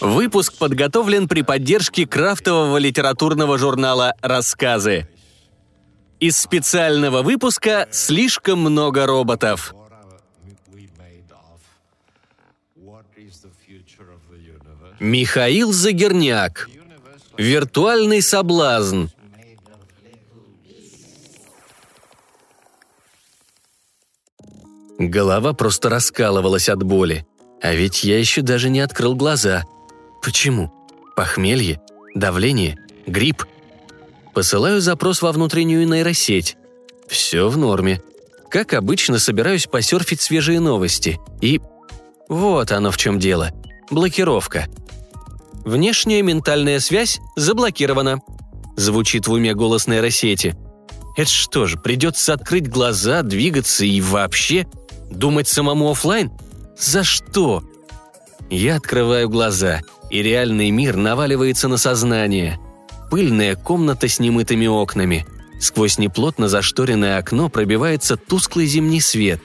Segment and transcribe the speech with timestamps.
[0.00, 5.08] Выпуск подготовлен при поддержке крафтового литературного журнала «Рассказы».
[6.18, 9.74] Из специального выпуска «Слишком много роботов».
[14.98, 16.70] Михаил Загерняк.
[17.36, 19.08] Виртуальный соблазн.
[24.98, 27.26] Голова просто раскалывалась от боли.
[27.62, 29.64] А ведь я еще даже не открыл глаза.
[30.22, 30.72] Почему?
[31.16, 31.80] Похмелье?
[32.14, 32.78] Давление?
[33.06, 33.46] Грипп?
[34.34, 36.56] Посылаю запрос во внутреннюю нейросеть.
[37.08, 38.02] Все в норме.
[38.50, 41.18] Как обычно, собираюсь посерфить свежие новости.
[41.40, 41.60] И...
[42.28, 43.52] Вот оно в чем дело.
[43.90, 44.66] Блокировка.
[45.64, 48.20] Внешняя ментальная связь заблокирована.
[48.76, 50.54] Звучит в уме голос нейросети.
[51.16, 54.66] Это что же, придется открыть глаза, двигаться и вообще
[55.10, 56.30] думать самому офлайн?
[56.78, 57.64] За что?
[58.50, 62.58] Я открываю глаза, и реальный мир наваливается на сознание.
[63.10, 65.26] Пыльная комната с немытыми окнами.
[65.60, 69.40] Сквозь неплотно зашторенное окно пробивается тусклый зимний свет.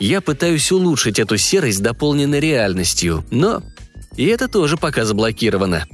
[0.00, 3.62] Я пытаюсь улучшить эту серость, дополненной реальностью, но...
[4.16, 5.86] И это тоже пока заблокировано.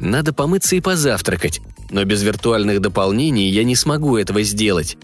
[0.00, 4.96] Надо помыться и позавтракать, но без виртуальных дополнений я не смогу этого сделать.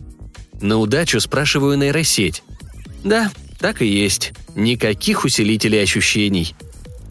[0.60, 2.42] На удачу спрашиваю нейросеть.
[3.04, 3.30] Да,
[3.62, 4.32] так и есть.
[4.56, 6.54] Никаких усилителей ощущений.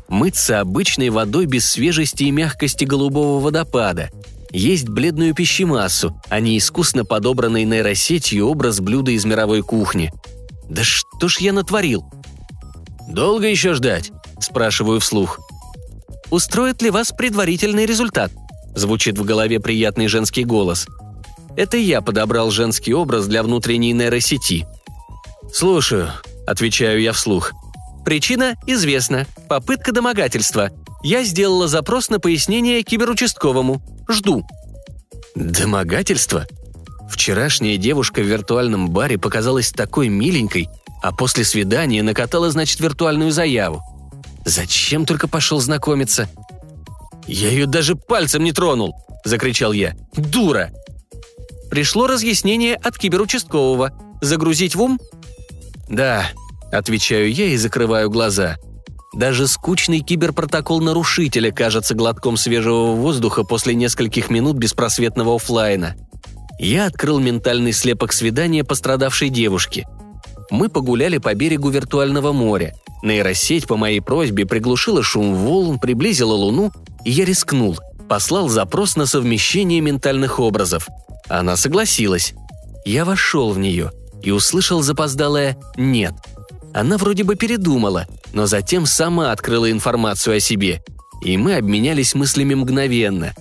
[0.10, 4.12] Мыться обычной водой без свежести и мягкости голубого водопада.
[4.52, 10.12] Есть бледную пищемассу, а не искусно подобранный нейросетью образ блюда из мировой кухни.
[10.70, 12.06] Да что ж я натворил?
[13.08, 15.40] «Долго еще ждать?»– спрашиваю вслух.
[16.30, 18.32] «Устроит ли вас предварительный результат?»–
[18.76, 20.88] звучит в голове приятный женский голос.
[21.56, 24.66] Это я подобрал женский образ для внутренней нейросети.
[25.54, 26.12] «Слушаю»,
[26.52, 27.54] Отвечаю я вслух.
[28.04, 29.26] Причина известна.
[29.48, 30.70] Попытка домогательства.
[31.02, 33.82] Я сделала запрос на пояснение киберучастковому.
[34.10, 34.46] Жду.
[35.34, 36.46] Домогательство?
[37.10, 40.68] Вчерашняя девушка в виртуальном баре показалась такой миленькой,
[41.02, 43.82] а после свидания накатала, значит, виртуальную заяву.
[44.44, 46.30] Зачем только пошел знакомиться?
[47.28, 48.94] «Я ее даже пальцем не тронул!»–
[49.24, 49.96] закричал я.
[50.18, 50.74] «Дура!»
[51.70, 53.94] Пришло разъяснение от киберучасткового.
[54.22, 55.00] Загрузить в ум?
[55.92, 56.26] «Да»,—
[56.72, 58.58] отвечаю я и закрываю глаза.
[59.14, 65.96] Даже скучный киберпротокол нарушителя кажется глотком свежего воздуха после нескольких минут беспросветного офлайна.
[66.60, 69.86] Я открыл ментальный слепок свидания пострадавшей девушки.
[70.50, 72.74] Мы погуляли по берегу виртуального моря.
[73.04, 76.72] Нейросеть по моей просьбе приглушила шум волн, приблизила Луну,
[77.04, 80.88] и я рискнул, послал запрос на совмещение ментальных образов.
[81.28, 82.34] Она согласилась.
[82.86, 86.14] Я вошел в нее и услышал запоздалое «нет».
[86.74, 90.82] Она вроде бы передумала, но затем сама открыла информацию о себе,
[91.22, 93.34] и мы обменялись мыслями мгновенно.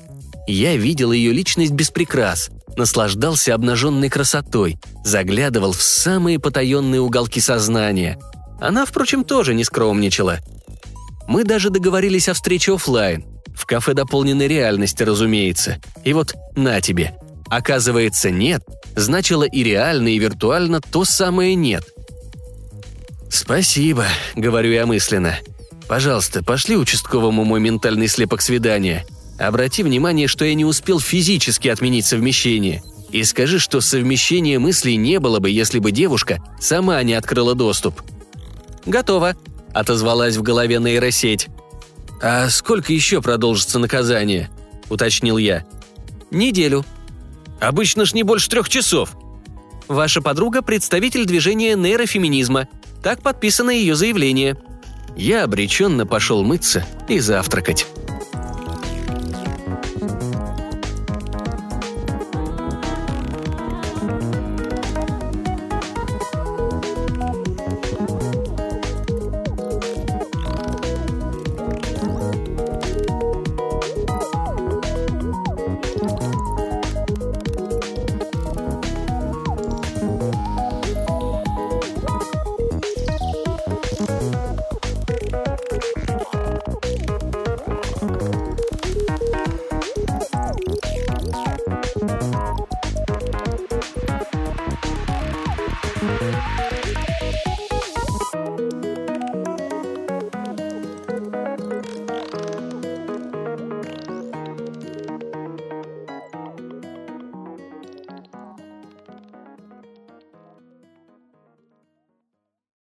[0.48, 8.18] Я видел ее личность без прикрас, наслаждался обнаженной красотой, заглядывал в самые потаенные уголки сознания.
[8.60, 10.38] Она, впрочем, тоже не скромничала.
[11.28, 13.24] Мы даже договорились о встрече офлайн,
[13.54, 15.78] в кафе дополненной реальности, разумеется.
[16.04, 17.16] И вот на тебе.
[17.48, 18.62] Оказывается, нет,
[18.96, 21.84] значило и реально, и виртуально то самое нет–
[23.30, 25.38] «Спасибо»,— говорю я мысленно.
[25.88, 29.06] «Пожалуйста, пошли участковому мой ментальный слепок свидания.
[29.38, 32.82] Обрати внимание, что я не успел физически отменить совмещение.
[33.10, 38.02] И скажи, что совмещения мыслей не было бы, если бы девушка сама не открыла доступ».
[38.84, 39.36] «Готово»,—
[39.72, 41.46] отозвалась в голове нейросеть.
[42.20, 44.50] «А сколько еще продолжится наказание?»—
[44.90, 45.64] уточнил я.
[46.32, 46.84] «Неделю».
[47.60, 49.12] «Обычно ж не больше трех часов».
[49.86, 52.68] «Ваша подруга– представитель движения нейрофеминизма»,
[53.02, 54.56] так подписано ее заявление.
[55.16, 57.86] Я обреченно пошел мыться и завтракать.